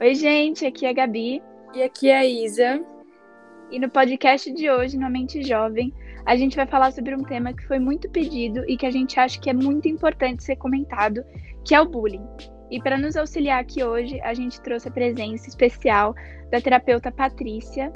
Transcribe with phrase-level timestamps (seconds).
[0.00, 1.42] Oi, gente, aqui é a Gabi.
[1.74, 2.80] E aqui é a Isa.
[3.68, 5.92] E no podcast de hoje, no Mente Jovem,
[6.24, 9.18] a gente vai falar sobre um tema que foi muito pedido e que a gente
[9.18, 11.24] acha que é muito importante ser comentado,
[11.64, 12.24] que é o bullying.
[12.70, 16.14] E para nos auxiliar aqui hoje, a gente trouxe a presença especial
[16.48, 17.92] da terapeuta Patrícia.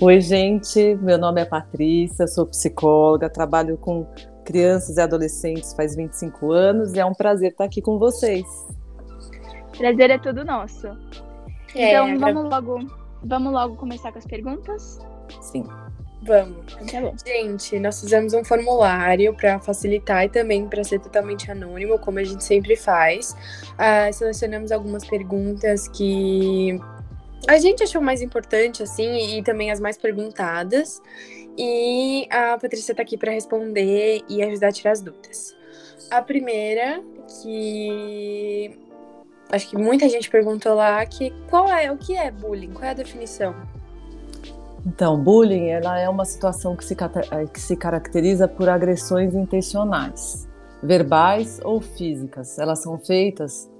[0.00, 4.06] Oi, gente, meu nome é Patrícia, sou psicóloga, trabalho com
[4.46, 8.46] crianças e adolescentes faz 25 anos e é um prazer estar aqui com vocês.
[9.76, 10.86] Prazer é todo nosso.
[11.74, 12.78] É, então, vamos logo,
[13.22, 15.00] vamos logo começar com as perguntas?
[15.40, 15.66] Sim.
[16.22, 16.74] Vamos.
[16.90, 17.14] Tá bom.
[17.24, 22.24] Gente, nós fizemos um formulário para facilitar e também para ser totalmente anônimo, como a
[22.24, 23.36] gente sempre faz.
[23.72, 26.80] Uh, selecionamos algumas perguntas que
[27.46, 31.02] a gente achou mais importante, assim, e também as mais perguntadas.
[31.58, 35.54] E a Patrícia está aqui para responder e ajudar a tirar as dúvidas.
[36.10, 37.02] A primeira,
[37.42, 38.83] que
[39.50, 42.72] acho que muita gente perguntou lá, que qual é o que é bullying?
[42.72, 43.54] Qual é a definição?
[44.86, 50.46] Então, bullying ela é uma situação que se, eh, que se caracteriza por agressões intencionais,
[50.82, 52.58] verbais ou físicas.
[52.58, 53.70] Elas são feitas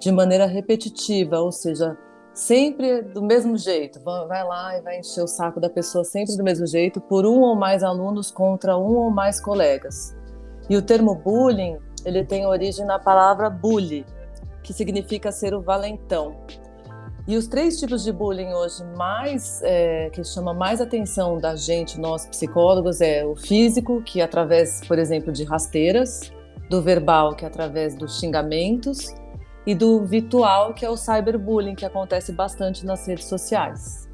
[0.00, 1.96] de maneira repetitiva, ou seja,
[2.34, 4.00] sempre do mesmo jeito.
[4.00, 7.40] Vai lá e vai encher o saco da pessoa sempre do mesmo jeito, por um
[7.40, 10.16] ou mais alunos contra um ou mais colegas.
[10.68, 14.04] E o termo bullying, ele tem origem na palavra bully,
[14.62, 16.36] que significa ser o valentão.
[17.26, 22.00] E os três tipos de bullying hoje mais é, que chama mais atenção da gente,
[22.00, 26.32] nós psicólogos, é o físico, que é através, por exemplo, de rasteiras,
[26.68, 29.14] do verbal, que é através dos xingamentos,
[29.66, 34.08] e do virtual, que é o cyberbullying, que acontece bastante nas redes sociais.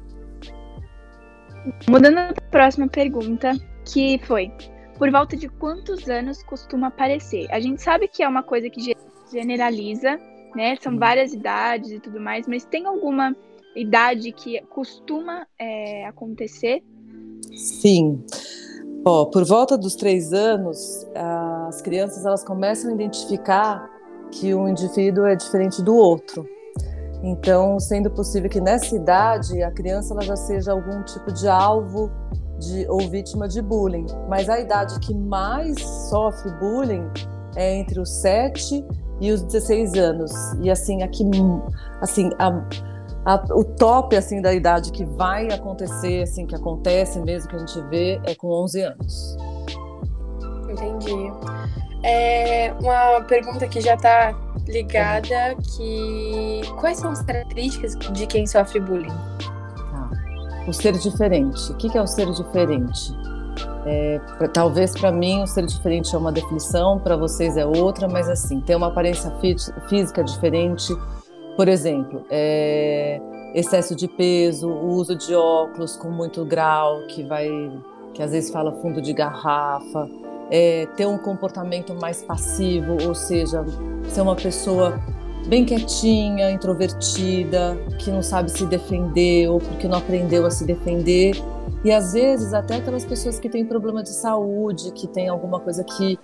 [1.89, 3.53] Mudando para a próxima pergunta,
[3.85, 4.51] que foi:
[4.97, 7.47] por volta de quantos anos costuma aparecer?
[7.51, 8.95] A gente sabe que é uma coisa que
[9.31, 10.19] generaliza,
[10.55, 10.75] né?
[10.81, 13.35] São várias idades e tudo mais, mas tem alguma
[13.75, 16.83] idade que costuma é, acontecer?
[17.55, 18.23] Sim.
[19.05, 21.07] Ó, por volta dos três anos,
[21.69, 23.89] as crianças elas começam a identificar
[24.31, 26.47] que um indivíduo é diferente do outro.
[27.23, 32.11] Então, sendo possível que nessa idade a criança ela já seja algum tipo de alvo
[32.59, 34.05] de, ou vítima de bullying.
[34.27, 35.79] Mas a idade que mais
[36.09, 37.09] sofre bullying
[37.55, 38.85] é entre os 7
[39.19, 40.31] e os 16 anos.
[40.61, 41.23] E assim, aqui,
[42.01, 42.47] assim, a,
[43.25, 47.59] a, o top assim da idade que vai acontecer, assim, que acontece mesmo que a
[47.59, 49.37] gente vê é com 11 anos.
[50.69, 51.31] Entendi.
[52.03, 54.33] É uma pergunta que já está
[54.67, 59.07] ligada que quais são as características de quem sofre bullying?
[59.07, 60.11] Tá.
[60.67, 61.71] O ser diferente.
[61.71, 63.13] O que é o ser diferente?
[63.85, 64.19] É,
[64.53, 68.59] talvez para mim o ser diferente é uma definição, para vocês é outra, mas assim,
[68.59, 69.31] ter uma aparência
[69.87, 70.95] física diferente,
[71.55, 73.19] por exemplo, é,
[73.53, 77.49] excesso de peso, o uso de óculos com muito grau, que vai,
[78.13, 80.07] que às vezes fala fundo de garrafa,
[80.51, 83.65] é, ter um comportamento mais passivo, ou seja,
[84.09, 84.99] ser uma pessoa
[85.47, 91.35] bem quietinha, introvertida, que não sabe se defender ou porque não aprendeu a se defender
[91.87, 95.85] e às vezes até aquelas pessoas que têm problema de saúde, que têm alguma coisa
[95.85, 96.19] que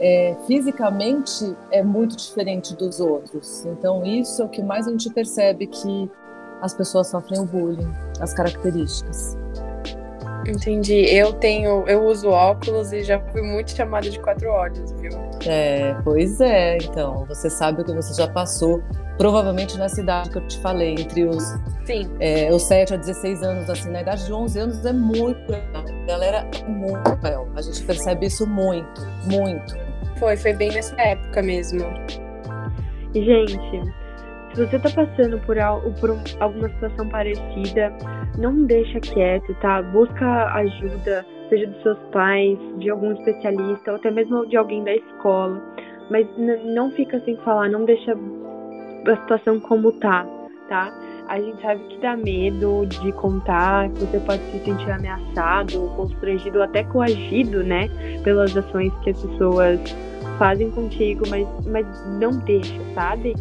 [0.00, 3.62] é, fisicamente é muito diferente dos outros.
[3.66, 6.10] Então isso é o que mais a gente percebe que
[6.62, 9.36] as pessoas sofrem o bullying, as características.
[10.46, 11.04] Entendi.
[11.14, 15.12] Eu tenho, eu uso óculos e já fui muito chamada de quatro olhos, viu?
[15.46, 16.78] É, pois é.
[16.78, 18.82] Então, você sabe o que você já passou,
[19.22, 21.44] provavelmente nessa idade que eu te falei, entre os,
[21.84, 22.10] Sim.
[22.18, 26.06] É, os 7 a 16 anos, assim, na idade de 11 anos é muito A
[26.08, 27.48] galera é muito cruel.
[27.54, 29.00] A gente percebe isso muito,
[29.30, 29.76] muito.
[30.18, 31.78] Foi, foi bem nessa época mesmo.
[33.14, 33.92] Gente,
[34.54, 35.56] se você tá passando por,
[36.00, 37.92] por alguma situação parecida,
[38.36, 39.82] não deixa quieto, tá?
[39.82, 44.96] Busca ajuda, seja dos seus pais, de algum especialista, ou até mesmo de alguém da
[44.96, 45.62] escola.
[46.10, 46.26] Mas
[46.74, 48.16] não fica sem falar, não deixa
[49.06, 50.26] a situação como tá,
[50.68, 50.92] tá?
[51.28, 56.62] A gente sabe que dá medo de contar, que você pode se sentir ameaçado, constrangido,
[56.62, 57.88] até coagido, né?
[58.22, 59.80] Pelas ações que as pessoas
[60.38, 61.86] fazem contigo, mas, mas
[62.18, 63.34] não deixa, sabe?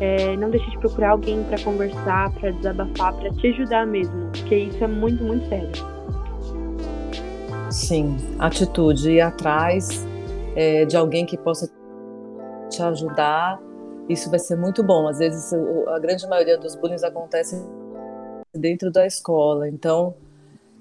[0.00, 4.54] É, não deixe de procurar alguém para conversar, para desabafar, para te ajudar mesmo, porque
[4.54, 5.70] isso é muito, muito sério.
[7.70, 10.06] Sim, atitude, ir atrás
[10.56, 11.70] é, de alguém que possa
[12.70, 13.60] te ajudar,
[14.08, 15.08] isso vai ser muito bom.
[15.08, 15.52] Às vezes,
[15.88, 17.62] a grande maioria dos bullying acontece
[18.54, 20.14] dentro da escola, então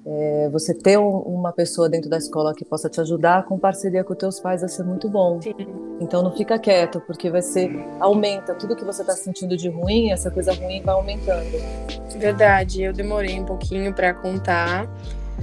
[0.09, 4.05] é, você ter um, uma pessoa dentro da escola que possa te ajudar com parceria
[4.05, 5.41] com teus pais vai ser muito bom.
[5.41, 5.53] Sim.
[5.99, 7.69] Então não fica quieto, porque vai ser
[7.99, 11.57] aumenta tudo que você está sentindo de ruim, essa coisa ruim vai aumentando.
[12.17, 14.87] Verdade, eu demorei um pouquinho para contar.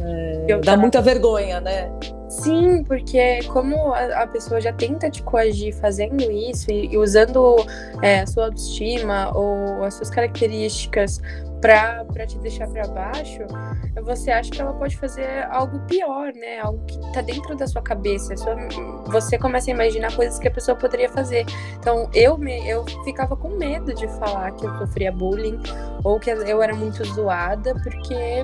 [0.01, 0.77] É, dá tava...
[0.79, 1.91] muita vergonha, né?
[2.29, 7.57] Sim, porque como a, a, pessoa já tenta te coagir fazendo isso e, e usando
[8.03, 11.21] é, a sua autoestima ou as suas características
[11.61, 13.41] para te deixar para baixo,
[14.03, 16.61] você acha que ela pode fazer algo pior, né?
[16.61, 18.37] Algo que tá dentro da sua cabeça.
[18.37, 18.55] Sua,
[19.07, 21.47] você começa a imaginar coisas que a pessoa poderia fazer.
[21.79, 25.59] Então, eu, me, eu ficava com medo de falar que eu sofria bullying
[26.03, 28.43] ou que eu era muito zoada, porque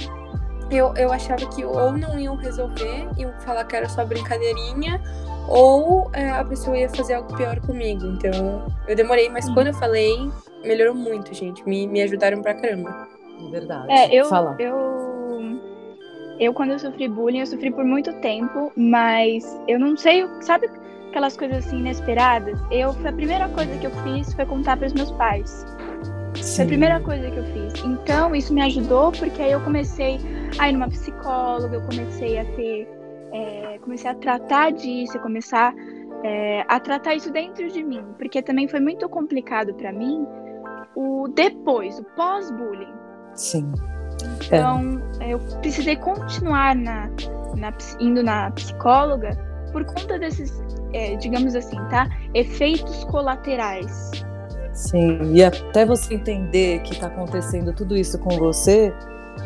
[0.76, 5.00] eu, eu achava que ou não iam resolver, iam falar que era só brincadeirinha,
[5.48, 8.06] ou é, a pessoa ia fazer algo pior comigo.
[8.06, 10.30] Então, eu demorei, mas quando eu falei,
[10.64, 11.66] melhorou muito, gente.
[11.68, 13.08] Me, me ajudaram pra caramba.
[13.50, 13.90] Verdade.
[13.90, 14.56] É, eu, Fala.
[14.58, 15.00] eu.
[16.38, 20.70] Eu, quando eu sofri bullying, eu sofri por muito tempo, mas eu não sei, sabe
[21.10, 22.58] aquelas coisas assim inesperadas?
[22.70, 25.66] Eu, a primeira coisa que eu fiz foi contar para os meus pais.
[26.36, 26.56] Sim.
[26.56, 27.84] Foi a primeira coisa que eu fiz.
[27.84, 30.18] Então, isso me ajudou, porque aí eu comecei
[30.58, 32.88] a ir numa psicóloga, eu comecei a ter.
[33.32, 35.72] É, comecei a tratar disso, a começar
[36.22, 40.26] é, a tratar isso dentro de mim, porque também foi muito complicado para mim
[40.94, 42.92] o depois, o pós-bullying.
[43.34, 43.72] Sim.
[44.44, 45.30] Então, é.
[45.32, 47.08] eu precisei continuar na,
[47.56, 49.30] na, indo na psicóloga
[49.72, 50.52] por conta desses,
[50.92, 52.08] é, digamos assim, tá?
[52.34, 54.10] Efeitos colaterais.
[54.72, 58.92] Sim, e até você entender que está acontecendo tudo isso com você,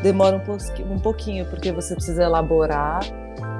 [0.02, 3.00] demora um, um pouquinho, porque você precisa elaborar,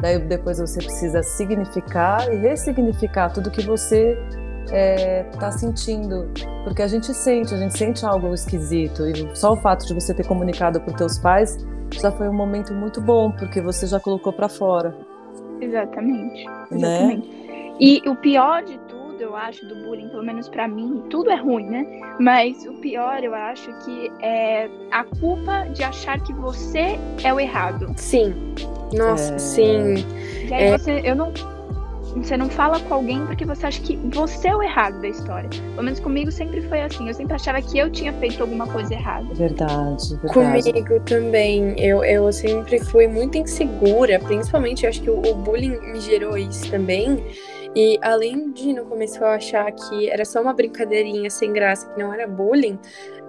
[0.00, 4.18] daí depois você precisa significar e ressignificar tudo que você
[4.64, 6.30] está é, tá sentindo,
[6.64, 10.14] porque a gente sente, a gente sente algo esquisito e só o fato de você
[10.14, 11.58] ter comunicado para os teus pais
[11.92, 14.96] já foi um momento muito bom, porque você já colocou para fora.
[15.60, 16.44] Exatamente.
[16.70, 17.28] Exatamente.
[17.28, 17.74] Né?
[17.78, 21.36] E o pior de tudo, eu acho, do bullying, pelo menos para mim, tudo é
[21.36, 22.00] ruim, né?
[22.18, 27.40] Mas o pior, eu acho que é a culpa de achar que você é o
[27.40, 27.92] errado.
[27.96, 28.54] Sim.
[28.92, 29.38] Nossa, é...
[29.38, 29.94] sim.
[30.48, 30.78] E aí é...
[30.78, 31.32] você, eu não
[32.16, 35.48] você não fala com alguém porque você acha que você é o errado da história.
[35.50, 37.08] Pelo menos comigo sempre foi assim.
[37.08, 39.26] Eu sempre achava que eu tinha feito alguma coisa errada.
[39.34, 40.32] Verdade, verdade.
[40.32, 41.74] Comigo também.
[41.78, 46.38] Eu, eu sempre fui muito insegura, principalmente eu acho que o, o bullying me gerou
[46.38, 47.24] isso também.
[47.74, 51.98] E além de no começo eu achar que era só uma brincadeirinha sem graça, que
[52.00, 52.78] não era bullying,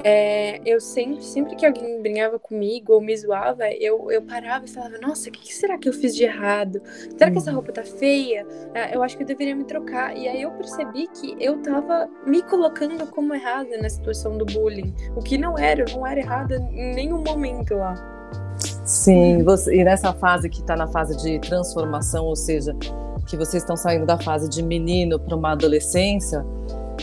[0.03, 4.67] é, eu sempre, sempre que alguém brincava comigo ou me zoava, eu, eu parava e
[4.67, 6.79] falava, nossa, o que, que, será que eu fiz de errado?
[7.17, 7.55] Será que essa uhum.
[7.55, 8.45] roupa tá feia?
[8.73, 10.15] É, eu acho que eu deveria me trocar.
[10.15, 14.93] E aí eu percebi que eu tava me colocando como errada na situação do bullying.
[15.15, 17.95] O que não era, eu não era errada em nenhum momento lá.
[18.85, 22.75] Sim, você, e nessa fase que está na fase de transformação, ou seja,
[23.25, 26.45] que vocês estão saindo da fase de menino para uma adolescência,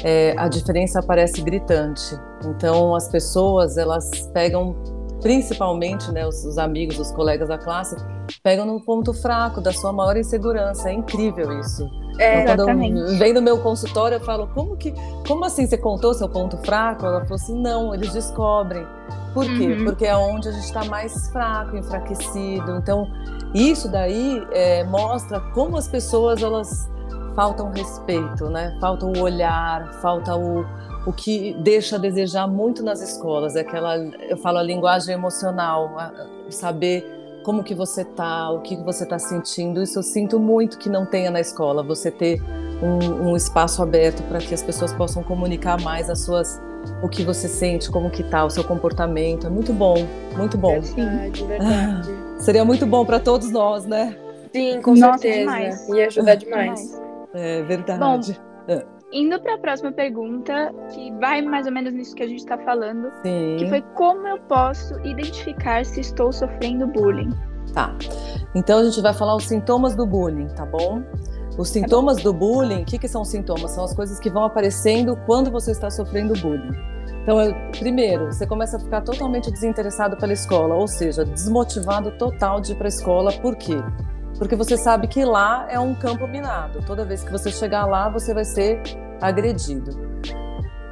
[0.02, 2.18] é, a diferença parece gritante.
[2.44, 4.74] Então, as pessoas elas pegam,
[5.20, 7.96] principalmente, né, os, os amigos, os colegas da classe,
[8.42, 10.90] pegam no ponto fraco da sua maior insegurança.
[10.90, 11.88] É incrível isso.
[12.18, 14.92] É, então, quando eu vem no meu consultório, eu falo, como que,
[15.26, 17.06] como assim você contou seu ponto fraco?
[17.06, 18.86] Ela falou assim, não, eles descobrem.
[19.32, 19.68] Por quê?
[19.68, 19.84] Uhum.
[19.84, 22.76] Porque é onde a gente está mais fraco, enfraquecido.
[22.76, 23.10] Então,
[23.54, 26.90] isso daí é, mostra como as pessoas elas
[27.34, 28.76] faltam respeito, né?
[28.80, 30.64] Falta o olhar, falta o,
[31.06, 35.96] o que deixa a desejar muito nas escolas, é aquela, eu falo a linguagem emocional,
[36.50, 39.82] saber como que você tá, o que você está sentindo.
[39.82, 41.82] Isso eu sinto muito que não tenha na escola.
[41.82, 42.40] Você ter
[42.82, 46.60] um, um espaço aberto para que as pessoas possam comunicar mais as suas
[47.02, 49.46] o que você sente, como que tá, o seu comportamento.
[49.46, 49.94] É muito bom,
[50.36, 50.80] muito bom.
[50.80, 52.10] Verdade, verdade.
[52.10, 54.16] Ah, seria muito bom para todos nós, né?
[54.54, 55.38] Sim, com Nossa, certeza.
[55.40, 55.88] Demais.
[55.88, 57.02] Ia ajudar demais.
[57.34, 58.38] É verdade.
[58.68, 58.84] Bom, é.
[59.12, 62.56] Indo para a próxima pergunta, que vai mais ou menos nisso que a gente está
[62.58, 63.56] falando, Sim.
[63.58, 67.30] que foi como eu posso identificar se estou sofrendo bullying.
[67.74, 67.94] Tá.
[68.54, 71.02] Então a gente vai falar os sintomas do bullying, tá bom?
[71.58, 73.72] Os sintomas do bullying, o que, que são sintomas?
[73.72, 76.72] São as coisas que vão aparecendo quando você está sofrendo bullying.
[77.22, 82.60] Então, eu, primeiro, você começa a ficar totalmente desinteressado pela escola, ou seja, desmotivado total
[82.60, 83.32] de ir para a escola.
[83.32, 83.76] Por quê?
[84.42, 86.82] porque você sabe que lá é um campo minado.
[86.84, 88.82] Toda vez que você chegar lá, você vai ser
[89.20, 89.92] agredido.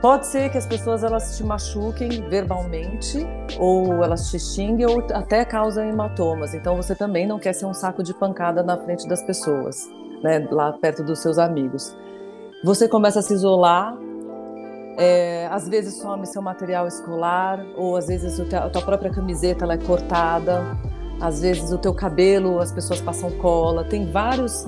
[0.00, 3.26] Pode ser que as pessoas elas te machuquem verbalmente,
[3.58, 6.54] ou elas te xinguem, ou até causam hematomas.
[6.54, 9.88] Então você também não quer ser um saco de pancada na frente das pessoas,
[10.22, 11.96] né, lá perto dos seus amigos.
[12.64, 13.96] Você começa a se isolar,
[14.98, 19.78] é, às vezes some seu material escolar, ou às vezes a tua própria camiseta é
[19.78, 20.78] cortada
[21.20, 24.66] às vezes o teu cabelo, as pessoas passam cola, tem vários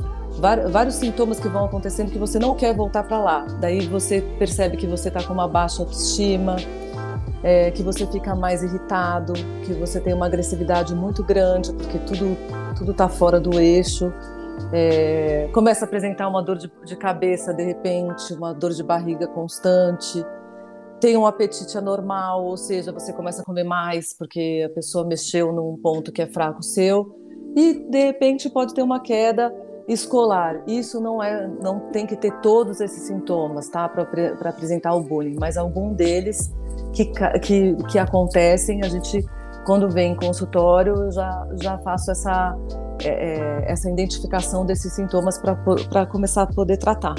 [0.71, 3.47] vários sintomas que vão acontecendo que você não quer voltar para lá.
[3.61, 6.57] Daí você percebe que você está com uma baixa autoestima,
[7.43, 9.35] é, que você fica mais irritado,
[9.67, 12.37] que você tem uma agressividade muito grande porque tudo
[12.77, 14.13] tudo está fora do eixo.
[14.73, 19.27] É, começa a apresentar uma dor de, de cabeça de repente, uma dor de barriga
[19.27, 20.25] constante
[21.03, 25.53] tem um apetite anormal, ou seja, você começa a comer mais porque a pessoa mexeu
[25.53, 27.19] num ponto que é fraco seu
[27.57, 29.53] e de repente pode ter uma queda
[29.89, 30.63] escolar.
[30.65, 35.35] Isso não é, não tem que ter todos esses sintomas, tá, para apresentar o bullying,
[35.41, 36.55] mas algum deles
[36.93, 37.07] que,
[37.41, 39.27] que, que acontecem, a gente
[39.65, 42.57] quando vem em consultório eu já já faço essa
[43.05, 47.15] é, é essa identificação desses sintomas para começar a poder tratar.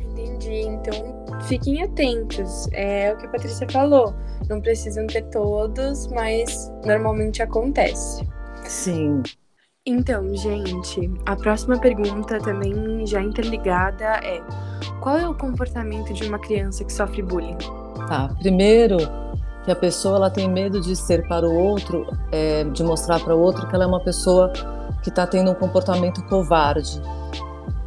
[0.00, 0.62] Entendi.
[0.62, 2.68] Então fiquem atentos.
[2.72, 4.14] É o que a Patrícia falou.
[4.48, 8.26] Não precisam ter todos, mas normalmente acontece.
[8.64, 9.22] Sim.
[9.86, 14.40] Então, gente, a próxima pergunta também já interligada é:
[15.00, 17.56] qual é o comportamento de uma criança que sofre bullying?
[18.08, 18.98] Tá, primeiro
[19.68, 23.36] que a pessoa ela tem medo de ser para o outro, é, de mostrar para
[23.36, 24.50] o outro que ela é uma pessoa
[25.02, 27.02] que está tendo um comportamento covarde.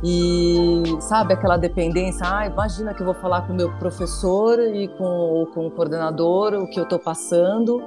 [0.03, 2.23] E sabe aquela dependência?
[2.23, 6.53] Ah, imagina que eu vou falar com o meu professor e com, com o coordenador
[6.53, 7.81] o que eu estou passando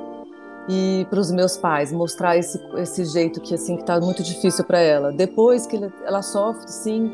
[0.69, 4.65] e para os meus pais mostrar esse, esse jeito que assim que está muito difícil
[4.65, 5.13] para ela.
[5.13, 7.13] Depois que ela sofre, sim,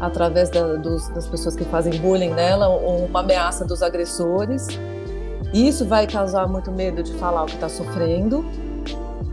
[0.00, 4.68] através da, dos, das pessoas que fazem bullying nela, uma ameaça dos agressores.
[5.54, 8.44] Isso vai causar muito medo de falar o que está sofrendo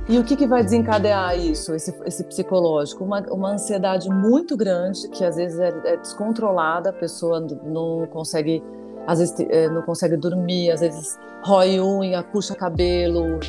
[0.07, 3.03] e o que, que vai desencadear isso, esse, esse psicológico?
[3.03, 8.63] Uma, uma, ansiedade muito grande, que às vezes é, é descontrolada, a pessoa não consegue,
[9.07, 13.39] às vezes é, não consegue dormir, às vezes rói unha, puxa cabelo,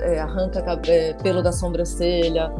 [0.00, 2.50] é, arranca é, pelo da sobrancelha.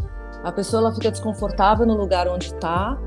[0.43, 2.99] A pessoa ela fica desconfortável no lugar onde está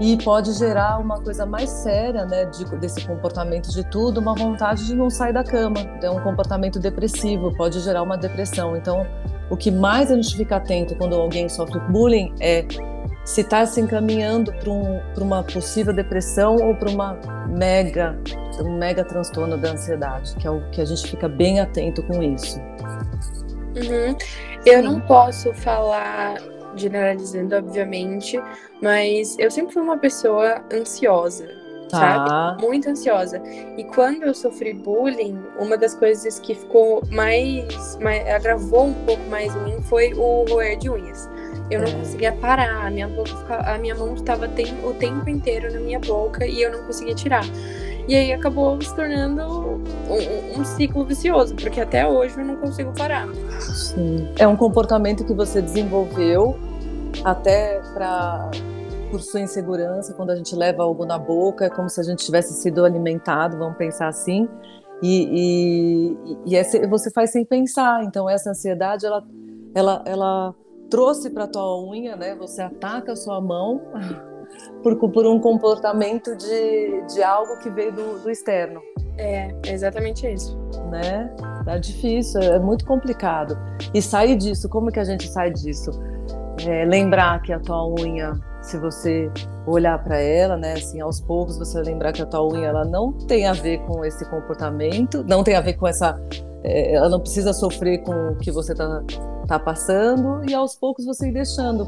[0.00, 4.86] e pode gerar uma coisa mais séria, né, de, desse comportamento de tudo, uma vontade
[4.86, 8.76] de não sair da cama, é um comportamento depressivo, pode gerar uma depressão.
[8.76, 9.06] Então,
[9.50, 12.64] o que mais a gente fica atento quando alguém sofre bullying é
[13.24, 18.18] se está se encaminhando para um, uma possível depressão ou para uma mega,
[18.60, 22.22] um mega transtorno da ansiedade, que é o que a gente fica bem atento com
[22.22, 22.60] isso.
[23.76, 24.16] Uhum.
[24.66, 26.36] Eu não posso falar
[26.76, 28.40] generalizando, obviamente,
[28.82, 31.98] mas eu sempre fui uma pessoa ansiosa tá.
[31.98, 32.62] sabe?
[32.62, 33.42] Muito ansiosa.
[33.76, 39.22] E quando eu sofri bullying, uma das coisas que ficou mais, mais agravou um pouco
[39.28, 41.28] mais em mim foi o roer de unhas.
[41.70, 41.92] Eu não é.
[41.92, 46.46] conseguia parar, a minha, boca a minha mão estava o tempo inteiro na minha boca
[46.46, 47.44] e eu não conseguia tirar.
[48.06, 52.92] E aí acabou se tornando um, um, ciclo vicioso, porque até hoje eu não consigo
[52.92, 53.26] parar.
[53.60, 54.28] Sim.
[54.38, 56.58] É um comportamento que você desenvolveu
[57.22, 58.50] até para
[59.10, 62.24] por sua insegurança, quando a gente leva algo na boca, é como se a gente
[62.24, 64.48] tivesse sido alimentado, vamos pensar assim.
[65.00, 68.02] E, e, e essa, você faz sem pensar.
[68.02, 69.24] Então, essa ansiedade, ela,
[69.72, 70.54] ela, ela
[70.90, 72.34] trouxe para tua unha, né?
[72.34, 73.82] Você ataca a sua mão
[74.82, 78.80] por, por um comportamento de, de algo que veio do, do externo.
[79.16, 80.58] É, é exatamente isso.
[80.90, 81.32] Né?
[81.64, 83.56] Tá difícil, é muito complicado.
[83.92, 85.90] E sair disso, como que a gente sai disso?
[86.66, 89.30] É, lembrar que a tua unha se você
[89.66, 93.12] olhar para ela, né, assim, aos poucos você lembrar que a tua unha ela não
[93.12, 96.18] tem a ver com esse comportamento, não tem a ver com essa,
[96.62, 99.02] é, ela não precisa sofrer com o que você está
[99.46, 101.84] tá passando e aos poucos você ir deixando.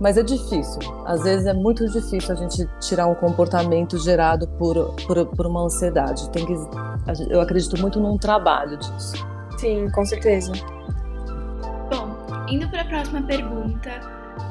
[0.00, 4.94] Mas é difícil, às vezes é muito difícil a gente tirar um comportamento gerado por,
[5.06, 6.30] por, por uma ansiedade.
[6.30, 6.54] Tem que,
[7.30, 9.26] eu acredito muito num trabalho disso.
[9.58, 10.52] Sim, com certeza.
[12.50, 13.90] Indo para a próxima pergunta,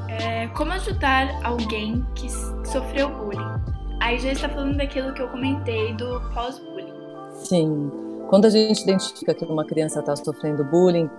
[0.07, 3.61] é, como ajudar alguém que sofreu bullying?
[3.99, 6.93] Aí já está falando daquilo que eu comentei do pós-bullying.
[7.33, 7.91] Sim.
[8.29, 11.09] Quando a gente identifica que uma criança está sofrendo bullying,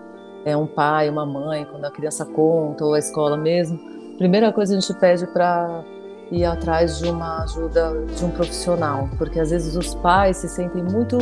[0.44, 3.78] é um pai, uma mãe, quando a criança conta, ou a escola mesmo,
[4.16, 5.84] primeira coisa a gente pede para
[6.30, 10.82] ir atrás de uma ajuda de um profissional, porque às vezes os pais se sentem
[10.82, 11.18] muito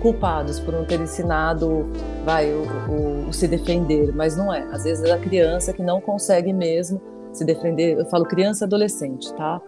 [0.00, 1.86] culpados por não ter ensinado
[2.24, 4.62] vai o, o, o, se defender, mas não é.
[4.72, 7.00] Às vezes é a criança que não consegue mesmo
[7.32, 7.98] se defender.
[7.98, 9.60] Eu falo criança adolescente, tá?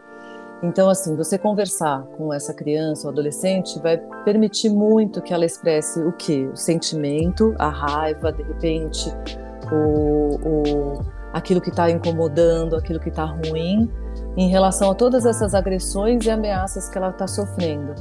[0.63, 6.01] Então, assim, você conversar com essa criança ou adolescente vai permitir muito que ela expresse
[6.01, 6.45] o que?
[6.47, 9.11] O sentimento, a raiva, de repente,
[9.73, 13.91] o, o aquilo que está incomodando, aquilo que está ruim,
[14.41, 17.95] em relação a todas essas agressões e ameaças que ela está sofrendo.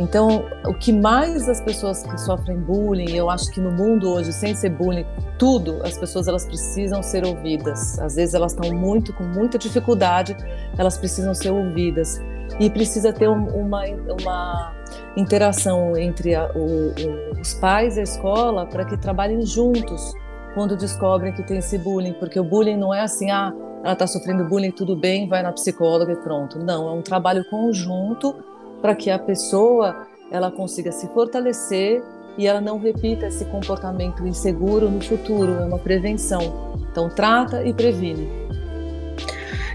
[0.00, 4.32] Então, o que mais as pessoas que sofrem bullying, eu acho que no mundo hoje,
[4.32, 5.06] sem ser bullying,
[5.38, 8.00] tudo, as pessoas elas precisam ser ouvidas.
[8.00, 10.36] Às vezes elas estão muito com muita dificuldade,
[10.76, 12.20] elas precisam ser ouvidas
[12.58, 14.74] e precisa ter uma, uma
[15.16, 20.14] interação entre a, o, o, os pais e a escola para que trabalhem juntos
[20.52, 24.06] quando descobrem que tem esse bullying, porque o bullying não é assim, ah, ela está
[24.06, 26.58] sofrendo bullying, tudo bem, vai na psicóloga e pronto.
[26.58, 28.34] Não, é um trabalho conjunto
[28.80, 32.02] para que a pessoa ela consiga se fortalecer
[32.36, 36.74] e ela não repita esse comportamento inseguro no futuro, é uma prevenção.
[36.90, 38.28] Então trata e previne.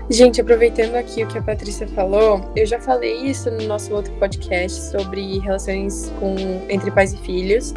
[0.08, 4.14] Gente, aproveitando aqui o que a Patrícia falou, eu já falei isso no nosso outro
[4.14, 6.36] podcast sobre relações com
[6.70, 7.74] entre pais e filhos,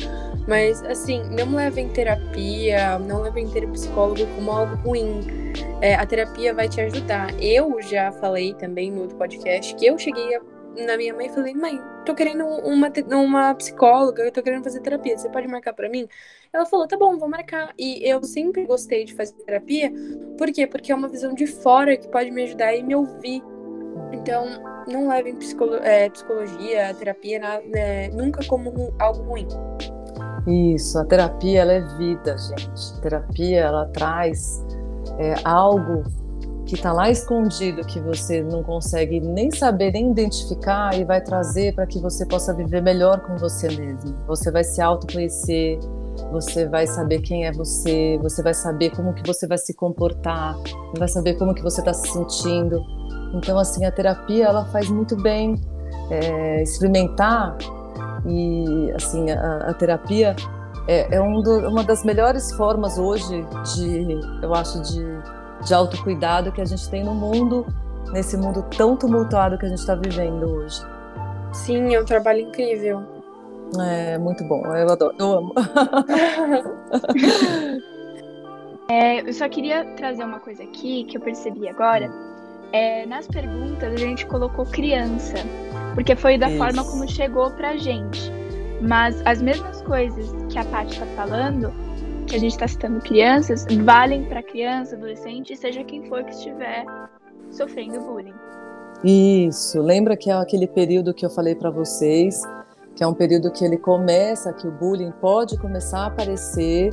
[0.47, 5.48] mas assim, não levem terapia, não levem ter psicólogo como algo ruim.
[5.81, 7.29] É, a terapia vai te ajudar.
[7.43, 10.41] Eu já falei também no outro podcast que eu cheguei a
[10.87, 14.81] na minha mãe e falei, mãe, tô querendo uma, uma psicóloga, eu tô querendo fazer
[14.81, 16.09] terapia, você pode marcar para mim?
[16.53, 17.73] Ela falou, tá bom, vou marcar.
[17.79, 19.93] E eu sempre gostei de fazer terapia,
[20.37, 20.67] por quê?
[20.67, 23.43] Porque é uma visão de fora que pode me ajudar e me ouvir.
[24.13, 24.47] Então,
[24.87, 29.47] não levem psicolo é, psicologia, terapia, nada, é, nunca como algo ruim.
[30.47, 32.97] Isso, a terapia ela é vida, gente.
[32.97, 34.65] A terapia ela traz
[35.19, 36.05] é, algo
[36.69, 41.75] que está lá escondido, que você não consegue nem saber, nem identificar e vai trazer
[41.75, 44.15] para que você possa viver melhor com você mesmo.
[44.27, 45.79] Você vai se autoconhecer,
[46.31, 50.57] você vai saber quem é você, você vai saber como que você vai se comportar,
[50.99, 52.85] vai saber como que você está se sentindo.
[53.35, 55.55] Então, assim, a terapia ela faz muito bem
[56.11, 57.57] é, experimentar
[58.27, 60.37] e, assim, a, a terapia
[60.89, 65.05] é, é um do, uma das melhores formas hoje de, eu acho, de
[65.65, 67.67] de autocuidado que a gente tem no mundo,
[68.13, 70.81] nesse mundo tão tumultuado que a gente está vivendo hoje.
[71.53, 73.03] Sim, é um trabalho incrível.
[73.79, 75.55] É muito bom, eu adoro, eu amo.
[78.89, 82.11] é, eu só queria trazer uma coisa aqui que eu percebi agora.
[82.73, 85.37] É, nas perguntas a gente colocou criança,
[85.95, 86.59] porque foi da Isso.
[86.59, 88.33] forma como chegou pra gente.
[88.81, 91.73] Mas as mesmas coisas que a Paty está falando,
[92.27, 96.85] que a gente está citando crianças, valem para criança, adolescente, seja quem for que estiver
[97.51, 98.35] sofrendo bullying.
[99.05, 102.43] Isso, lembra que é aquele período que eu falei para vocês,
[102.97, 106.93] que é um período que ele começa, que o bullying pode começar a aparecer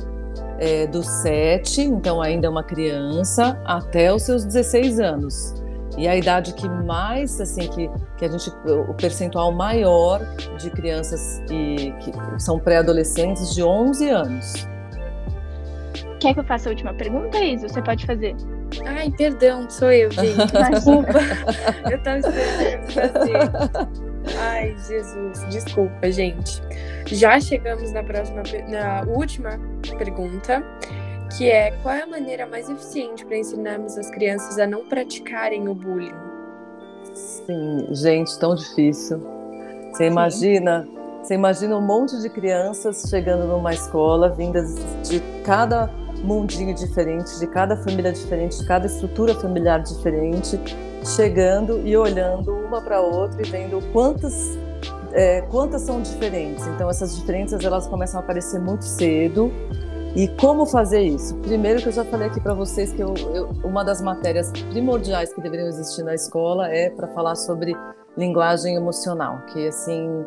[0.58, 5.65] é, dos 7, então ainda é uma criança, até os seus 16 anos.
[5.96, 10.20] E a idade que mais, assim, que, que a gente, o percentual maior
[10.58, 14.68] de crianças e, que são pré-adolescentes de 11 anos.
[16.20, 17.68] Quer que eu faça a última pergunta, Isa?
[17.68, 18.34] Você pode fazer.
[18.84, 20.36] Ai, perdão, sou eu, gente.
[20.70, 21.18] Desculpa.
[21.90, 24.06] eu tava esperando fazer.
[24.38, 26.60] Ai, Jesus, desculpa, gente.
[27.06, 29.58] Já chegamos na próxima, na última
[29.96, 30.64] pergunta,
[31.36, 35.68] que é qual é a maneira mais eficiente para ensinarmos as crianças a não praticarem
[35.68, 36.14] o bullying?
[37.14, 39.20] Sim, gente, tão difícil.
[39.92, 40.88] Você imagina,
[41.22, 44.74] você imagina um monte de crianças chegando numa escola, vindas
[45.08, 45.90] de cada
[46.22, 50.58] mundinho diferente, de cada família diferente, de cada estrutura familiar diferente,
[51.04, 54.56] chegando e olhando uma para outra e vendo quantas
[55.12, 56.66] é, quantas são diferentes.
[56.66, 59.50] Então essas diferenças elas começam a aparecer muito cedo.
[60.16, 61.36] E como fazer isso?
[61.40, 65.30] Primeiro que eu já falei aqui para vocês que eu, eu, uma das matérias primordiais
[65.34, 67.76] que deveriam existir na escola é para falar sobre
[68.16, 70.24] linguagem emocional, que assim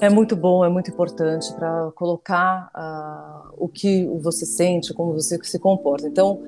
[0.00, 5.38] é muito bom, é muito importante para colocar uh, o que você sente, como você
[5.40, 6.08] se comporta.
[6.08, 6.42] Então,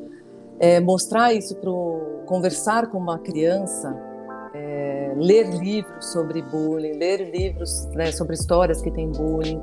[0.58, 1.70] é, mostrar isso para
[2.26, 3.96] conversar com uma criança,
[4.52, 9.62] é, ler livros sobre bullying, ler livros né, sobre histórias que tem bullying,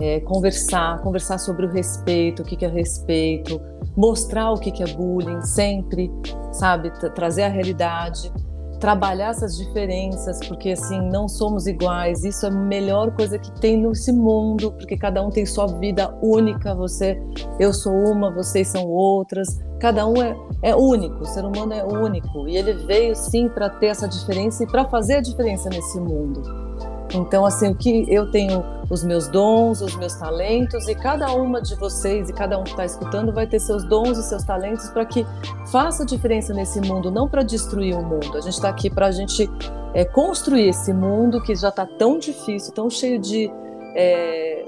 [0.00, 3.60] é, conversar, conversar sobre o respeito, o que, que é respeito,
[3.96, 6.10] mostrar o que, que é bullying, sempre,
[6.52, 8.32] sabe, trazer a realidade
[8.78, 12.24] trabalhar essas diferenças, porque assim, não somos iguais.
[12.24, 16.14] Isso é a melhor coisa que tem nesse mundo, porque cada um tem sua vida
[16.22, 16.74] única.
[16.74, 17.20] Você,
[17.58, 19.60] eu sou uma, vocês são outras.
[19.80, 22.48] Cada um é, é único, o ser humano é único.
[22.48, 26.67] E ele veio sim para ter essa diferença e para fazer a diferença nesse mundo.
[27.14, 31.60] Então, assim, o que eu tenho os meus dons, os meus talentos, e cada uma
[31.60, 34.88] de vocês e cada um que está escutando vai ter seus dons e seus talentos
[34.90, 35.26] para que
[35.70, 38.36] faça diferença nesse mundo, não para destruir o mundo.
[38.36, 39.48] A gente está aqui para a gente
[39.94, 43.50] é, construir esse mundo que já está tão difícil, tão cheio de
[43.94, 44.64] é,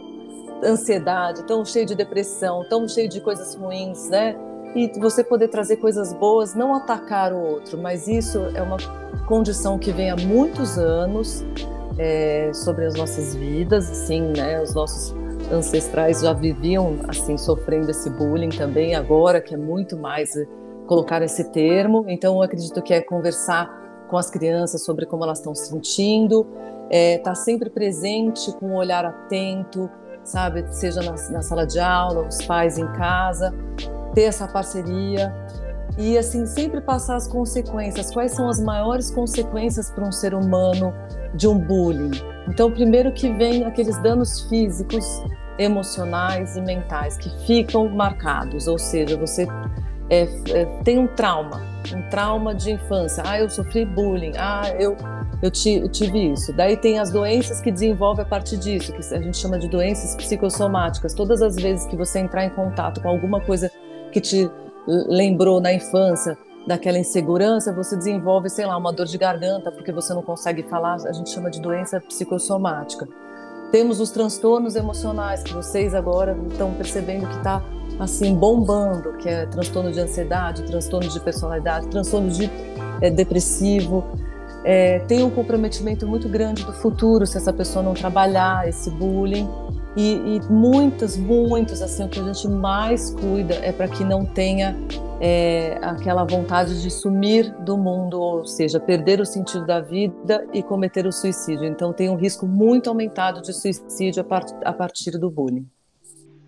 [0.65, 4.37] ansiedade, tão cheio de depressão, tão cheio de coisas ruins, né?
[4.75, 8.77] E você poder trazer coisas boas, não atacar o outro, mas isso é uma
[9.27, 11.45] condição que vem há muitos anos
[11.99, 14.61] é, sobre as nossas vidas, assim, né?
[14.63, 15.15] Os nossos
[15.53, 20.47] ancestrais já viviam assim sofrendo esse bullying também agora que é muito mais eh,
[20.87, 23.69] colocar esse termo então eu acredito que é conversar
[24.09, 26.47] com as crianças sobre como elas estão se sentindo
[26.85, 29.91] estar é, tá sempre presente com um olhar atento
[30.23, 33.53] sabe seja na, na sala de aula os pais em casa
[34.15, 35.35] ter essa parceria
[35.99, 38.11] e assim sempre passar as consequências.
[38.11, 40.95] Quais são as maiores consequências para um ser humano
[41.35, 42.11] de um bullying?
[42.49, 45.05] Então, primeiro que vem aqueles danos físicos,
[45.59, 49.47] emocionais e mentais que ficam marcados, ou seja, você
[50.09, 51.63] é, é, tem um trauma,
[51.95, 53.23] um trauma de infância.
[53.27, 54.33] Ah, eu sofri bullying.
[54.37, 54.97] Ah, eu
[55.43, 56.53] eu, tive isso.
[56.53, 60.15] Daí tem as doenças que desenvolve a partir disso, que a gente chama de doenças
[60.15, 61.15] psicossomáticas.
[61.15, 63.71] Todas as vezes que você entrar em contato com alguma coisa
[64.13, 64.51] que te
[64.87, 66.37] lembrou na infância
[66.67, 70.95] daquela insegurança, você desenvolve, sei lá, uma dor de garganta porque você não consegue falar,
[70.95, 73.09] a gente chama de doença psicossomática.
[73.71, 77.63] Temos os transtornos emocionais que vocês agora estão percebendo que está
[77.99, 82.51] assim bombando, que é transtorno de ansiedade, transtorno de personalidade, transtorno de
[83.01, 84.05] é, depressivo.
[84.65, 89.49] É, tem um comprometimento muito grande do futuro se essa pessoa não trabalhar esse bullying.
[89.97, 94.25] E, e muitas, muitos, assim, o que a gente mais cuida é para que não
[94.25, 94.77] tenha
[95.21, 100.63] é, aquela vontade de sumir do mundo, ou seja, perder o sentido da vida e
[100.63, 101.65] cometer o suicídio.
[101.65, 105.69] Então, tem um risco muito aumentado de suicídio a, part a partir do bullying.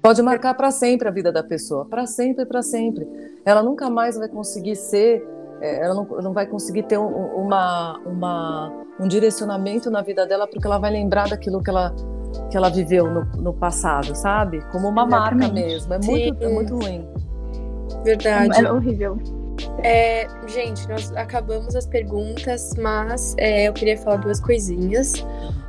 [0.01, 3.07] Pode marcar para sempre a vida da pessoa, para sempre, para sempre.
[3.45, 5.25] Ela nunca mais vai conseguir ser,
[5.61, 10.47] é, ela não, não vai conseguir ter um, uma, uma, um direcionamento na vida dela,
[10.47, 11.95] porque ela vai lembrar daquilo que ela
[12.51, 14.61] que ela viveu no, no passado, sabe?
[14.71, 15.39] Como uma Exatamente.
[15.41, 15.95] marca mesmo.
[15.95, 17.09] É muito, é muito ruim.
[18.05, 18.65] Verdade.
[18.65, 19.19] É horrível.
[19.83, 25.15] É, gente, nós acabamos as perguntas, mas é, eu queria falar duas coisinhas.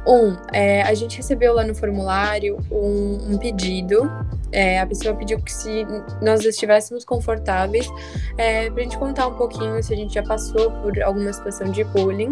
[0.07, 4.09] Um, é, a gente recebeu lá no formulário um, um pedido.
[4.53, 5.85] É, a pessoa pediu que se
[6.21, 7.87] nós estivéssemos confortáveis,
[8.37, 11.71] é, para a gente contar um pouquinho se a gente já passou por alguma situação
[11.71, 12.31] de bullying.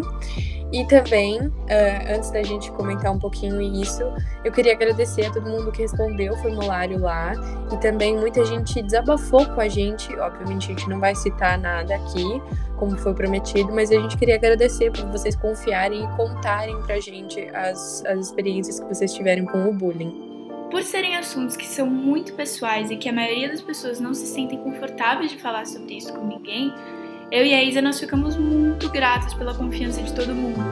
[0.72, 4.02] E também, uh, antes da gente comentar um pouquinho isso,
[4.42, 7.34] eu queria agradecer a todo mundo que respondeu o formulário lá.
[7.70, 10.14] E também muita gente desabafou com a gente.
[10.18, 12.42] Obviamente, a gente não vai citar nada aqui,
[12.78, 17.40] como foi prometido, mas a gente queria agradecer por vocês confiarem e contarem pra gente
[17.54, 20.21] as, as experiências que vocês tiveram com o bullying.
[20.72, 24.26] Por serem assuntos que são muito pessoais e que a maioria das pessoas não se
[24.26, 26.72] sentem confortáveis de falar sobre isso com ninguém,
[27.30, 30.62] eu e a Isa nós ficamos muito gratas pela confiança de todo mundo.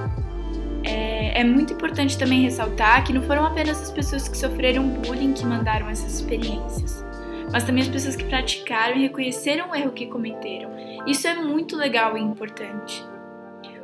[0.84, 5.34] É, é, muito importante também ressaltar que não foram apenas as pessoas que sofreram bullying
[5.34, 7.04] que mandaram essas experiências,
[7.52, 10.70] mas também as pessoas que praticaram e reconheceram o erro que cometeram.
[11.06, 13.04] Isso é muito legal e importante.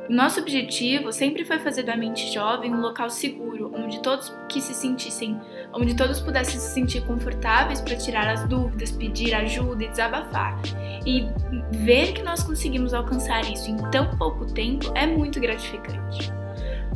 [0.09, 4.73] Nosso objetivo sempre foi fazer da mente jovem um local seguro, onde todos que se
[4.73, 5.39] sentissem,
[5.73, 10.57] onde todos pudessem se sentir confortáveis para tirar as dúvidas, pedir ajuda e desabafar.
[11.05, 11.27] E
[11.71, 16.31] ver que nós conseguimos alcançar isso em tão pouco tempo é muito gratificante.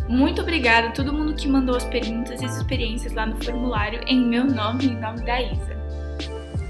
[0.08, 4.02] Muito obrigada a todo mundo que mandou as perguntas e as experiências lá no formulário
[4.08, 5.80] em meu nome e em nome da Isa.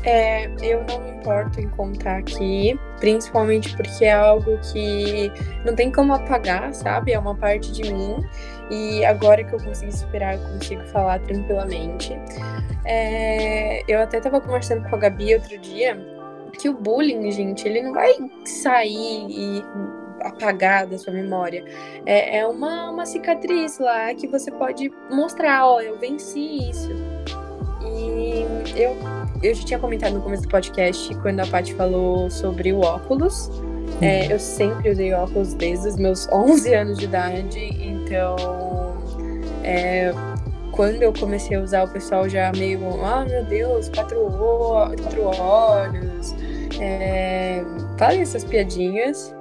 [0.04, 5.32] É, eu não me importo em contar aqui, principalmente porque é algo que
[5.64, 7.12] não tem como apagar, sabe?
[7.12, 8.18] É uma parte de mim
[8.72, 12.14] e agora que eu consegui superar, eu consigo falar tranquilamente.
[12.84, 15.96] É, eu até tava conversando com a Gabi outro dia
[16.60, 18.14] que o bullying, gente, ele não vai
[18.46, 19.64] sair e
[20.22, 21.64] apagar da sua memória.
[22.06, 26.90] É, é uma, uma cicatriz lá que você pode mostrar, ó, eu venci isso.
[27.84, 28.46] E
[28.80, 28.96] eu
[29.42, 33.50] eu já tinha comentado no começo do podcast quando a Paty falou sobre o óculos.
[34.02, 34.32] É, uhum.
[34.32, 38.36] eu sempre usei óculos desde os meus 11 anos de idade, então
[39.64, 40.12] é,
[40.72, 44.18] quando eu comecei a usar, o pessoal já meio, ah, meu Deus, quatro,
[45.02, 46.36] quatro olhos,
[46.80, 47.64] é,
[48.20, 49.36] essas piadinhas.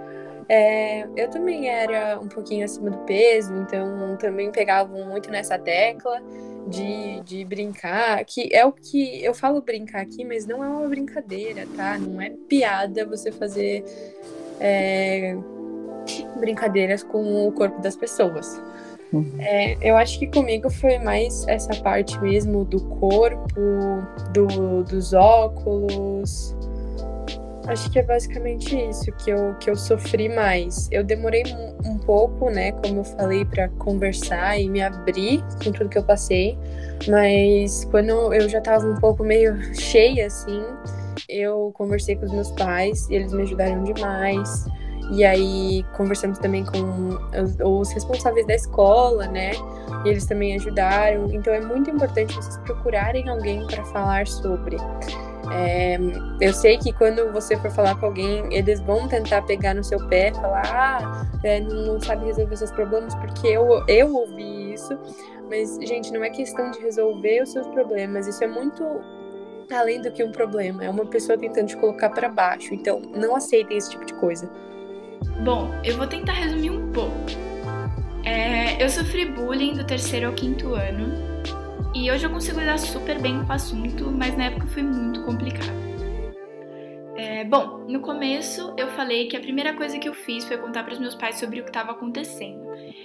[0.49, 6.21] É, eu também era um pouquinho acima do peso, então também pegavam muito nessa tecla
[6.69, 10.89] de, de brincar, que é o que eu falo brincar aqui, mas não é uma
[10.89, 11.99] brincadeira, tá?
[11.99, 13.85] Não é piada você fazer
[14.61, 15.37] é,
[16.39, 18.61] brincadeiras com o corpo das pessoas.
[19.13, 19.29] Uhum.
[19.41, 23.61] É, eu acho que comigo foi mais essa parte mesmo do corpo,
[24.33, 26.55] do, dos óculos,
[27.71, 30.89] Acho que é basicamente isso que eu, que eu sofri mais.
[30.91, 35.71] Eu demorei um, um pouco, né, como eu falei, para conversar e me abrir com
[35.71, 36.59] tudo que eu passei,
[37.09, 40.61] mas quando eu já tava um pouco meio cheia, assim,
[41.29, 44.67] eu conversei com os meus pais e eles me ajudaram demais.
[45.13, 46.79] E aí conversamos também com
[47.41, 49.53] os, os responsáveis da escola, né?
[50.05, 51.29] E eles também ajudaram.
[51.33, 54.77] Então é muito importante vocês procurarem alguém para falar sobre.
[55.51, 55.99] É,
[56.41, 60.07] eu sei que quando você for falar com alguém, eles vão tentar pegar no seu
[60.09, 64.97] pé, falar, ah, é, não sabe resolver seus problemas, porque eu, eu ouvi isso.
[65.49, 68.85] Mas, gente, não é questão de resolver os seus problemas, isso é muito
[69.73, 72.75] além do que um problema, é uma pessoa tentando te colocar para baixo.
[72.75, 74.51] Então, não aceitem esse tipo de coisa.
[75.45, 77.15] Bom, eu vou tentar resumir um pouco.
[78.25, 81.30] É, eu sofri bullying do terceiro ao quinto ano
[81.95, 85.23] e hoje eu consigo lidar super bem com o assunto, mas na época foi muito
[85.25, 85.91] complicado.
[87.17, 90.85] É, bom, no começo eu falei que a primeira coisa que eu fiz foi contar
[90.85, 92.61] para os meus pais sobre o que estava acontecendo.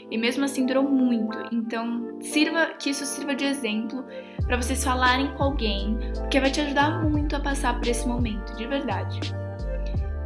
[0.09, 4.05] E mesmo assim durou muito, então sirva que isso sirva de exemplo
[4.45, 8.55] para vocês falarem com alguém, porque vai te ajudar muito a passar por esse momento,
[8.55, 9.19] de verdade.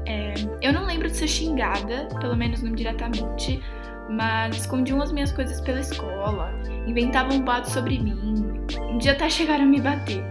[0.05, 3.61] É, eu não lembro de ser xingada, pelo menos não diretamente,
[4.09, 6.51] mas escondiam as minhas coisas pela escola,
[6.85, 10.23] inventavam um boato sobre mim, um dia até chegaram a me bater.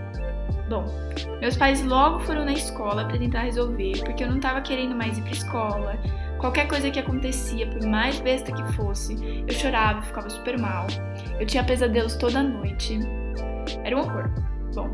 [0.69, 0.85] Bom,
[1.41, 5.17] meus pais logo foram na escola para tentar resolver, porque eu não estava querendo mais
[5.17, 5.99] ir para escola.
[6.39, 10.87] Qualquer coisa que acontecia, por mais besta que fosse, eu chorava, ficava super mal.
[11.41, 13.01] Eu tinha pesadelos toda noite.
[13.83, 14.31] Era um horror.
[14.75, 14.89] Bom,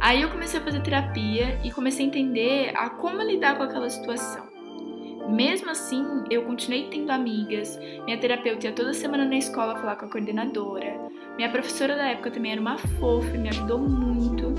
[0.00, 3.90] aí eu comecei a fazer terapia e comecei a entender a como lidar com aquela
[3.90, 4.55] situação.
[5.28, 10.06] Mesmo assim, eu continuei tendo amigas, minha terapeuta ia toda semana na escola falar com
[10.06, 14.54] a coordenadora, minha professora da época também era uma fofa e me ajudou muito.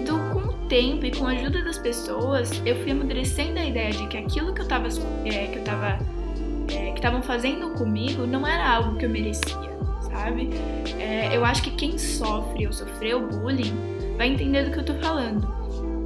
[0.00, 3.90] Então, com o tempo e com a ajuda das pessoas, eu fui amadurecendo a ideia
[3.90, 4.88] de que aquilo que eu tava,
[5.24, 5.98] é, que eu tava,
[6.72, 10.50] é, que estavam fazendo comigo não era algo que eu merecia, sabe?
[10.98, 13.72] É, eu acho que quem sofre ou sofreu bullying
[14.18, 15.59] vai entender do que eu tô falando.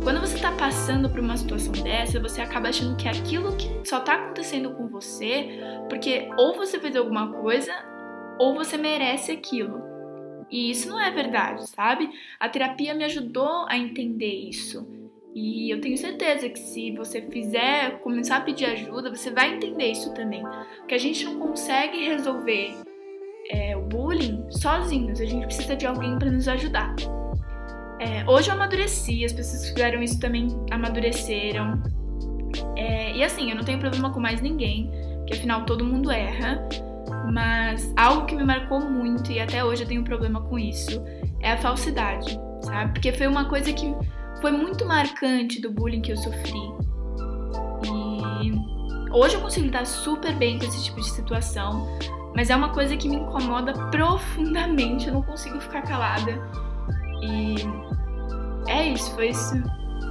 [0.05, 4.01] Quando você tá passando por uma situação dessa, você acaba achando que aquilo que só
[4.01, 5.49] tá acontecendo com você,
[5.89, 7.73] porque ou você fez alguma coisa,
[8.39, 9.83] ou você merece aquilo.
[10.51, 12.11] E isso não é verdade, sabe?
[12.39, 14.87] A terapia me ajudou a entender isso.
[15.35, 19.87] E eu tenho certeza que se você fizer, começar a pedir ajuda, você vai entender
[19.87, 20.43] isso também.
[20.81, 22.75] Porque a gente não consegue resolver
[23.51, 26.95] é, o bullying sozinhos, a gente precisa de alguém para nos ajudar.
[28.01, 31.83] É, hoje eu amadureci, as pessoas que fizeram isso também amadureceram.
[32.77, 36.67] É, e assim, eu não tenho problema com mais ninguém, porque afinal todo mundo erra.
[37.33, 41.03] Mas algo que me marcou muito, e até hoje eu tenho problema com isso,
[41.41, 42.93] é a falsidade, sabe?
[42.93, 43.95] Porque foi uma coisa que
[44.41, 46.61] foi muito marcante do bullying que eu sofri.
[47.85, 48.53] E
[49.13, 51.99] hoje eu consigo lidar super bem com esse tipo de situação,
[52.35, 56.43] mas é uma coisa que me incomoda profundamente, eu não consigo ficar calada.
[57.25, 57.55] E
[58.69, 59.55] é isso, foi isso.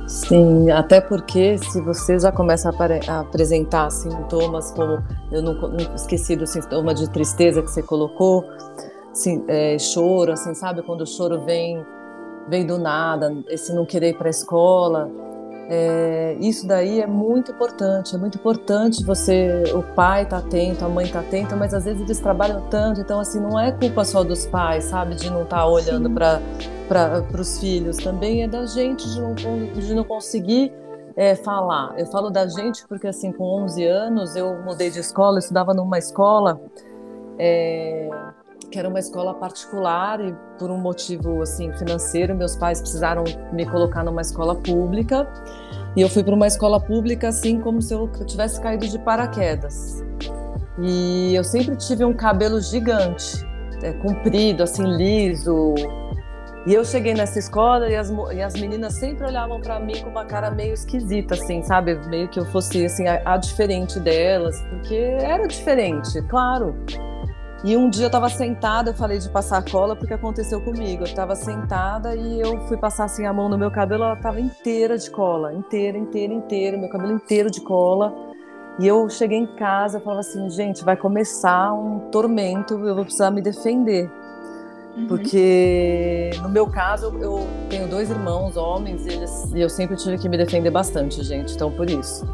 [0.07, 6.35] Sim, até porque se você já começa a, apresentar sintomas como eu não, não, esqueci
[6.35, 8.43] do sintoma de tristeza que você colocou,
[9.47, 11.83] é, choro, assim, sabe quando o choro vem
[12.49, 15.09] vem do nada, esse não querer ir para a escola,
[15.75, 20.87] é, isso daí é muito importante, é muito importante você, o pai tá atento, a
[20.87, 24.23] mãe tá atenta, mas às vezes eles trabalham tanto, então assim, não é culpa só
[24.23, 29.03] dos pais, sabe, de não estar tá olhando para os filhos, também é da gente
[29.09, 30.71] de não, de não conseguir
[31.15, 31.95] é, falar.
[31.97, 35.73] Eu falo da gente porque assim, com 11 anos eu mudei de escola, eu estudava
[35.73, 36.61] numa escola
[37.39, 38.09] é,
[38.73, 43.67] que era uma escola particular e por um motivo assim financeiro, meus pais precisaram me
[43.67, 45.31] colocar numa escola pública.
[45.95, 50.03] E eu fui para uma escola pública assim como se eu tivesse caído de paraquedas.
[50.81, 53.45] E eu sempre tive um cabelo gigante,
[53.83, 55.75] é, comprido, assim liso.
[56.65, 60.09] E eu cheguei nessa escola e as, e as meninas sempre olhavam para mim com
[60.09, 61.93] uma cara meio esquisita, assim, sabe?
[62.07, 66.75] Meio que eu fosse assim a, a diferente delas, porque era diferente, claro.
[67.63, 71.03] E um dia eu estava sentada, eu falei de passar cola porque aconteceu comigo.
[71.03, 74.41] Eu estava sentada e eu fui passar assim a mão no meu cabelo, ela estava
[74.41, 78.13] inteira de cola, inteira, inteira, inteira, meu cabelo inteiro de cola.
[78.79, 83.05] E eu cheguei em casa, eu falava assim, gente, vai começar um tormento, eu vou
[83.05, 84.11] precisar me defender.
[84.97, 85.07] Uhum.
[85.07, 90.17] Porque no meu caso eu tenho dois irmãos homens e, eles, e eu sempre tive
[90.17, 91.53] que me defender bastante, gente.
[91.53, 92.27] Então por isso.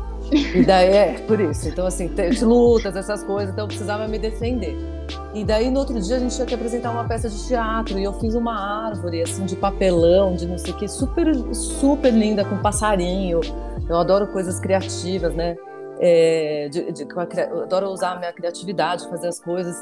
[0.56, 1.70] E daí é por isso.
[1.70, 2.10] Então assim,
[2.42, 4.99] lutas, essas coisas, então eu precisava me defender.
[5.34, 8.04] E daí no outro dia a gente tinha que apresentar uma peça de teatro e
[8.04, 12.44] eu fiz uma árvore assim de papelão, de não sei o que, super super linda
[12.46, 13.42] com passarinho.
[13.88, 15.56] Eu adoro coisas criativas, né?
[16.00, 17.08] É, de, de,
[17.52, 19.76] eu adoro usar a minha criatividade, fazer as coisas.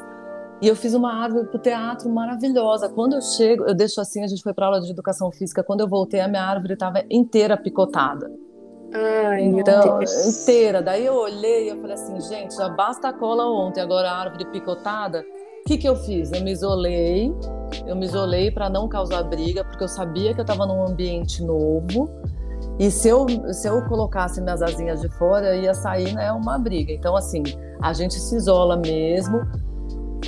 [0.60, 2.90] E eu fiz uma árvore para o teatro maravilhosa.
[2.90, 5.63] Quando eu chego, eu deixo assim, a gente foi para aula de educação física.
[5.63, 8.32] Quando eu voltei, a minha árvore estava inteira picotada.
[8.93, 10.82] Ai, então, inteira.
[10.82, 14.45] Daí eu olhei e falei assim, gente, já basta a cola ontem, agora a árvore
[14.45, 15.26] picotada.
[15.62, 16.32] O que, que eu fiz?
[16.32, 17.34] Eu me isolei,
[17.86, 21.43] eu me isolei para não causar briga, porque eu sabia que eu estava num ambiente
[21.43, 22.10] novo.
[22.80, 26.93] E se eu, se eu colocasse minhas asinhas de fora, ia sair né, uma briga.
[26.93, 27.43] Então, assim,
[27.82, 29.41] a gente se isola mesmo.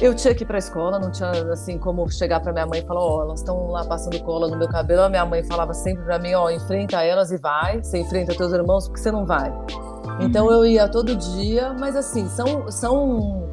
[0.02, 2.80] Eu tinha que ir para a escola, não tinha assim como chegar para minha mãe
[2.80, 5.02] e falar: Ó, oh, elas estão lá passando cola no meu cabelo.
[5.04, 7.84] A minha mãe falava sempre para mim: Ó, oh, enfrenta elas e vai.
[7.84, 9.52] Você enfrenta teus irmãos, porque você não vai.
[10.22, 10.54] Então uhum.
[10.54, 13.50] eu ia todo dia, mas assim, são, são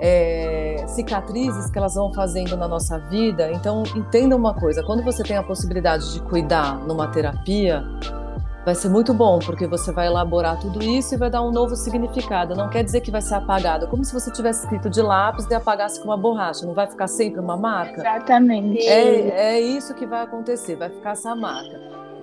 [0.00, 3.50] é, cicatrizes que elas vão fazendo na nossa vida.
[3.52, 7.84] Então, entenda uma coisa: quando você tem a possibilidade de cuidar numa terapia,
[8.64, 11.74] vai ser muito bom, porque você vai elaborar tudo isso e vai dar um novo
[11.76, 12.54] significado.
[12.54, 15.54] Não quer dizer que vai ser apagado, como se você tivesse escrito de lápis e
[15.54, 18.00] apagasse com uma borracha, não vai ficar sempre uma marca?
[18.00, 18.86] Exatamente.
[18.86, 21.80] É, é isso que vai acontecer, vai ficar essa marca.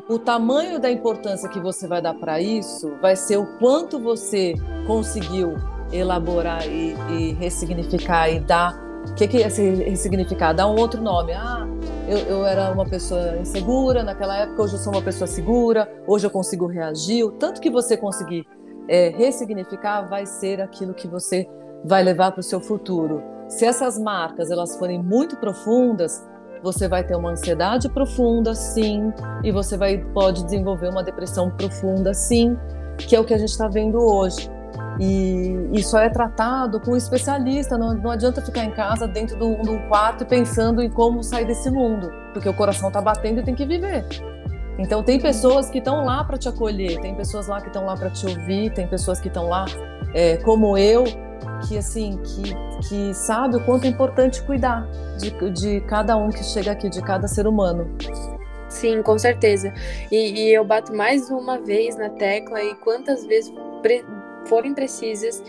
[0.07, 4.55] O tamanho da importância que você vai dar para isso vai ser o quanto você
[4.87, 5.55] conseguiu
[5.91, 8.88] elaborar e, e ressignificar e dar.
[9.07, 10.53] O que, que é esse ressignificar?
[10.53, 11.33] Dar um outro nome.
[11.33, 11.67] Ah,
[12.07, 16.25] eu, eu, era uma pessoa insegura naquela época, hoje eu sou uma pessoa segura, hoje
[16.25, 17.23] eu consigo reagir.
[17.23, 18.47] O tanto que você conseguir
[18.87, 21.47] é, ressignificar vai ser aquilo que você
[21.85, 23.21] vai levar para o seu futuro.
[23.47, 26.27] Se essas marcas elas forem muito profundas,
[26.61, 32.13] você vai ter uma ansiedade profunda, sim, e você vai pode desenvolver uma depressão profunda,
[32.13, 32.57] sim,
[32.97, 34.49] que é o que a gente está vendo hoje.
[34.99, 37.77] E, e só é tratado com um especialista.
[37.77, 41.71] Não, não adianta ficar em casa dentro de um quarto pensando em como sair desse
[41.71, 44.05] mundo, porque o coração está batendo e tem que viver.
[44.77, 47.95] Então tem pessoas que estão lá para te acolher, tem pessoas lá que estão lá
[47.95, 49.65] para te ouvir, tem pessoas que estão lá
[50.13, 51.03] é, como eu,
[51.67, 52.53] que assim que,
[52.87, 57.01] que sabe o quanto é importante cuidar de, de cada um que chega aqui, de
[57.01, 57.89] cada ser humano.
[58.69, 59.73] Sim, com certeza.
[60.11, 63.51] E, e eu bato mais uma vez na tecla e quantas vezes
[64.45, 65.43] forem precisas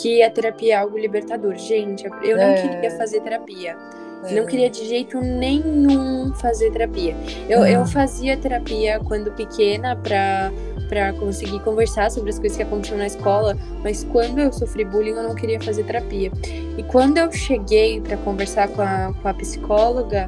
[0.00, 1.56] que a terapia é algo libertador.
[1.56, 2.62] Gente, eu não é.
[2.62, 3.76] queria fazer terapia.
[4.24, 4.34] É.
[4.34, 7.16] Não queria de jeito nenhum fazer terapia.
[7.48, 10.52] Eu, eu fazia terapia quando pequena para
[10.90, 15.12] para conseguir conversar sobre as coisas que aconteciam na escola, mas quando eu sofri bullying
[15.12, 16.32] eu não queria fazer terapia.
[16.76, 20.26] E quando eu cheguei para conversar com a, com a psicóloga,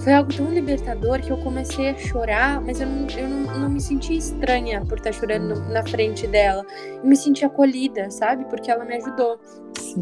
[0.00, 3.70] foi algo tão libertador que eu comecei a chorar, mas eu não, eu não, não
[3.70, 6.64] me senti estranha por estar chorando na frente dela.
[6.96, 8.44] Eu me senti acolhida, sabe?
[8.46, 9.38] Porque ela me ajudou.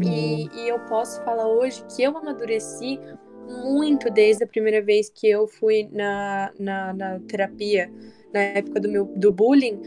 [0.01, 2.99] E, e eu posso falar hoje que eu amadureci
[3.47, 7.91] muito desde a primeira vez que eu fui na, na, na terapia,
[8.33, 9.79] na época do meu do bullying,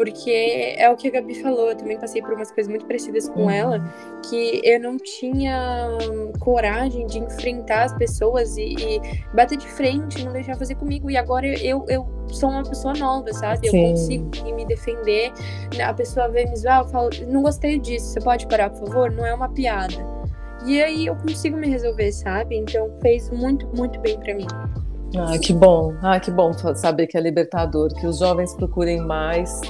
[0.00, 3.28] porque é o que a Gabi falou, eu também passei por umas coisas muito parecidas
[3.28, 3.50] com uhum.
[3.50, 3.84] ela,
[4.30, 5.90] que eu não tinha
[6.38, 9.00] coragem de enfrentar as pessoas e, e,
[9.34, 11.10] bater de frente, não deixar fazer comigo.
[11.10, 13.68] E agora eu, eu sou uma pessoa nova, sabe?
[13.68, 13.76] Sim.
[13.76, 15.32] Eu consigo me defender.
[15.84, 19.10] A pessoa vem me zoar, eu falo, não gostei disso, você pode parar, por favor?
[19.10, 19.96] Não é uma piada.
[20.64, 22.56] E aí eu consigo me resolver, sabe?
[22.56, 24.46] Então fez muito, muito bem para mim.
[25.14, 25.94] Ah, que bom.
[26.00, 29.60] Ah, que bom saber que é libertador, que os jovens procurem mais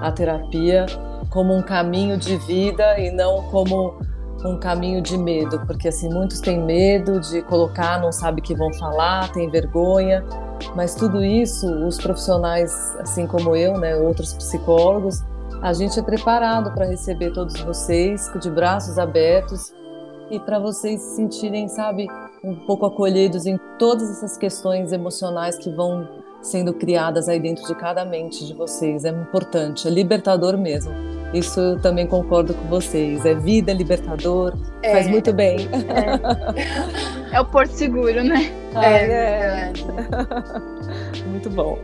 [0.00, 0.86] a terapia
[1.30, 3.98] como um caminho de vida e não como
[4.44, 8.72] um caminho de medo, porque assim muitos têm medo de colocar, não sabe que vão
[8.74, 10.24] falar, tem vergonha,
[10.74, 15.24] mas tudo isso os profissionais, assim como eu, né, outros psicólogos,
[15.62, 19.74] a gente é preparado para receber todos vocês de braços abertos
[20.30, 22.06] e para vocês se sentirem, sabe,
[22.44, 26.06] um pouco acolhidos em todas essas questões emocionais que vão
[26.46, 29.04] sendo criadas aí dentro de cada mente de vocês.
[29.04, 30.92] É importante, é libertador mesmo.
[31.34, 33.24] Isso eu também concordo com vocês.
[33.26, 35.58] É vida, é libertador, é, faz muito bem.
[37.32, 38.52] É, é o porto seguro, né?
[38.74, 39.72] Ah, é, é.
[41.26, 41.78] muito bom.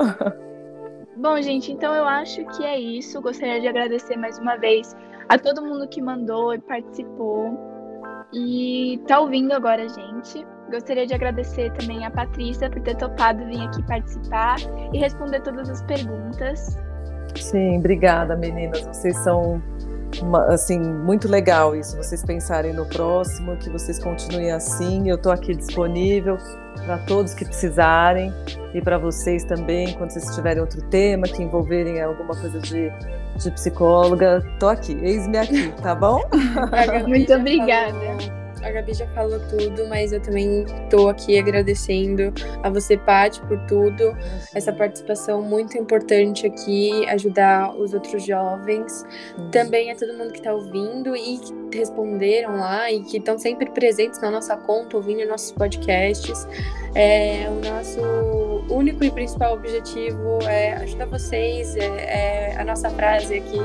[1.17, 3.21] Bom, gente, então eu acho que é isso.
[3.21, 4.97] Gostaria de agradecer mais uma vez
[5.29, 7.59] a todo mundo que mandou e participou
[8.33, 10.47] e tá ouvindo agora, gente.
[10.71, 14.57] Gostaria de agradecer também a Patrícia por ter topado vir aqui participar
[14.93, 16.79] e responder todas as perguntas.
[17.37, 18.81] Sim, obrigada, meninas.
[18.87, 19.63] Vocês são
[20.21, 21.97] uma, assim muito legal isso.
[21.97, 25.09] Vocês pensarem no próximo, que vocês continuem assim.
[25.09, 26.37] Eu estou aqui disponível
[26.85, 28.33] para todos que precisarem
[28.75, 32.91] e para vocês também, quando vocês tiverem outro tema que envolverem alguma coisa de,
[33.37, 34.99] de psicóloga, estou aqui.
[35.03, 36.23] Eis-me aqui, tá bom?
[37.07, 38.42] muito obrigada.
[38.63, 42.33] A Gabi já falou tudo, mas eu também estou aqui agradecendo
[42.63, 44.17] a você, Paty, por tudo.
[44.55, 49.05] Essa participação muito importante aqui, ajudar os outros jovens.
[49.51, 53.69] Também a todo mundo que está ouvindo e que responderam lá e que estão sempre
[53.71, 56.47] presentes na nossa conta, ouvindo nossos podcasts.
[56.95, 58.01] É, o nosso
[58.73, 61.75] único e principal objetivo é ajudar vocês.
[61.77, 63.59] É, é a nossa frase aqui,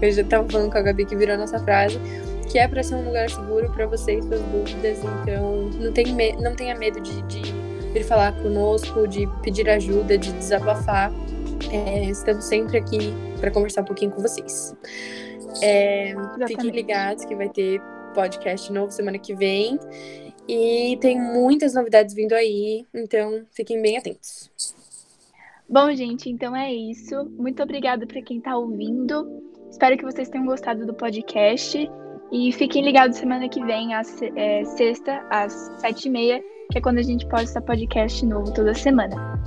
[0.00, 1.98] eu já estava falando com a Gabi que virou a nossa frase
[2.44, 4.98] que é para ser um lugar seguro para você e suas dúvidas.
[5.22, 7.52] Então, não, tem me não tenha medo de, de
[7.92, 11.12] vir falar conosco, de pedir ajuda, de desabafar.
[11.70, 14.74] É, estamos sempre aqui para conversar um pouquinho com vocês.
[15.62, 16.14] É,
[16.46, 17.80] fiquem ligados que vai ter
[18.14, 19.78] podcast novo semana que vem.
[20.46, 24.50] E tem muitas novidades vindo aí, então fiquem bem atentos.
[25.68, 27.24] Bom, gente, então é isso.
[27.30, 29.42] Muito obrigada para quem está ouvindo.
[29.70, 31.90] Espero que vocês tenham gostado do podcast.
[32.34, 36.80] E fiquem ligados semana que vem, às, é, sexta, às sete e meia, que é
[36.80, 39.40] quando a gente posta podcast novo toda semana.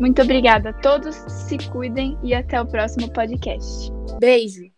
[0.00, 3.92] Muito obrigada a todos, se cuidem e até o próximo podcast.
[4.18, 4.69] Beijo!